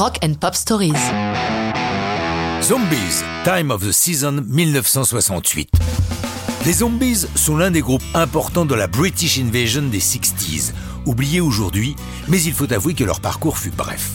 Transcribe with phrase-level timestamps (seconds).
[0.00, 0.94] Rock and Pop Stories.
[2.62, 5.68] Zombies, Time of the Season 1968.
[6.64, 10.72] Les Zombies sont l'un des groupes importants de la British Invasion des 60s,
[11.04, 11.96] oubliés aujourd'hui,
[12.28, 14.12] mais il faut avouer que leur parcours fut bref.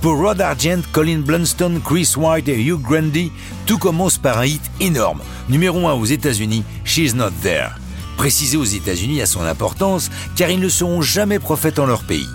[0.00, 3.30] Pour Rod Argent, Colin Blunstone, Chris White et Hugh Grundy,
[3.66, 5.20] tout commence par un hit énorme,
[5.50, 7.72] numéro 1 aux États-Unis, She's Not There.
[8.16, 12.26] Précisé aux États-Unis à son importance, car ils ne seront jamais prophètes en leur pays.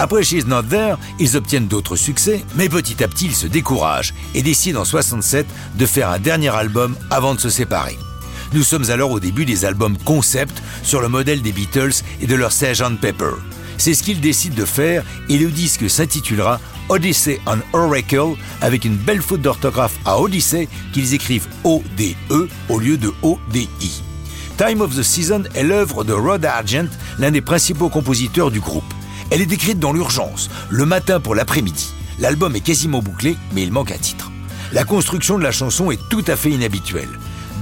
[0.00, 4.14] Après She's Not There, ils obtiennent d'autres succès, mais petit à petit ils se découragent
[4.32, 7.98] et décident en 67 de faire un dernier album avant de se séparer.
[8.52, 12.36] Nous sommes alors au début des albums concept sur le modèle des Beatles et de
[12.36, 13.32] leur Sgt Pepper.
[13.76, 18.96] C'est ce qu'ils décident de faire et le disque s'intitulera Odyssey on Oracle avec une
[18.96, 24.02] belle faute d'orthographe à Odyssey qu'ils écrivent O-D-E au lieu de O-D-I.
[24.56, 28.94] Time of the Season est l'œuvre de Rod Argent, l'un des principaux compositeurs du groupe.
[29.30, 31.92] Elle est décrite dans l'urgence, le matin pour l'après-midi.
[32.18, 34.30] L'album est quasiment bouclé, mais il manque un titre.
[34.72, 37.08] La construction de la chanson est tout à fait inhabituelle.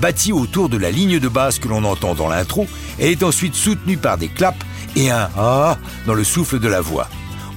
[0.00, 2.66] Bâtie autour de la ligne de basse que l'on entend dans l'intro,
[2.98, 4.58] elle est ensuite soutenue par des claps
[4.94, 7.08] et un ah dans le souffle de la voix.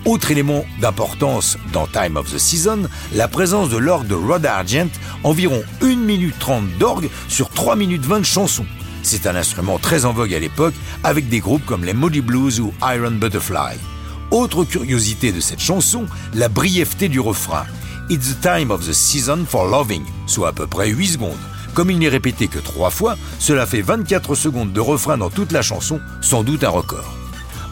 [0.05, 4.87] Autre élément d'importance dans Time of the Season, la présence de l'orgue de Rod Argent,
[5.23, 8.65] environ 1 minute 30 d'orgue sur 3 minutes 20 de chansons.
[9.03, 12.59] C'est un instrument très en vogue à l'époque avec des groupes comme les Moody Blues
[12.59, 13.77] ou Iron Butterfly.
[14.31, 17.65] Autre curiosité de cette chanson, la brièveté du refrain.
[18.11, 21.37] It's the time of the season for loving, soit à peu près 8 secondes.
[21.73, 25.51] Comme il n'est répété que 3 fois, cela fait 24 secondes de refrain dans toute
[25.51, 27.11] la chanson, sans doute un record.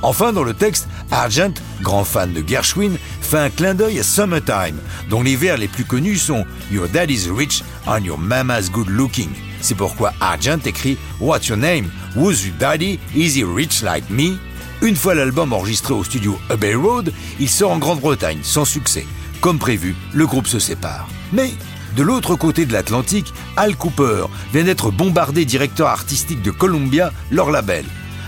[0.01, 4.77] Enfin, dans le texte, Argent, grand fan de Gershwin, fait un clin d'œil à Summertime,
[5.11, 9.29] dont les vers les plus connus sont Your daddy's rich and your mama's good looking.
[9.61, 11.91] C'est pourquoi Argent écrit What's your name?
[12.15, 12.99] Who's your daddy?
[13.15, 14.37] Is he rich like me?
[14.83, 19.07] Une fois l'album enregistré au studio Abbey Road, il sort en Grande-Bretagne sans succès.
[19.41, 21.09] Comme prévu, le groupe se sépare.
[21.33, 21.51] Mais
[21.95, 27.49] de l'autre côté de l'Atlantique, Al Cooper vient d'être bombardé directeur artistique de Columbia, leur
[27.49, 27.85] label.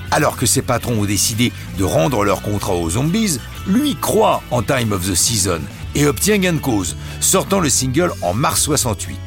[0.09, 4.63] Alors que ses patrons ont décidé de rendre leur contrat aux zombies, lui croit en
[4.63, 5.61] Time of the Season
[5.93, 9.19] et obtient gain de cause, sortant le single en mars 68.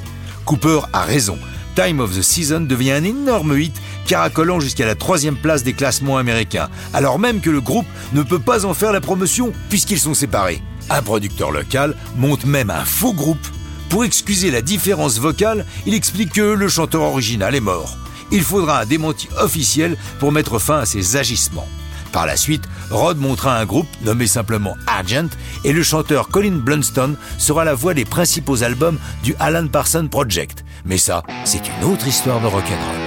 [0.45, 1.39] Cooper a raison,
[1.77, 6.19] Time of the Season devient un énorme hit, caracolant jusqu'à la troisième place des classements
[6.19, 10.15] américains, alors même que le groupe ne peut pas en faire la promotion puisqu'ils sont
[10.15, 10.63] séparés.
[10.91, 13.47] Un producteur local monte même un faux groupe.
[13.89, 17.97] Pour excuser la différence vocale, il explique que le chanteur original est mort.
[18.31, 21.69] Il faudra un démenti officiel pour mettre fin à ces agissements.
[22.13, 25.29] Par la suite, Rod montra un groupe nommé simplement Argent
[25.65, 30.65] et le chanteur Colin Blunstone sera la voix des principaux albums du Alan Parsons Project.
[30.85, 33.02] Mais ça, c'est une autre histoire de rock'n'roll.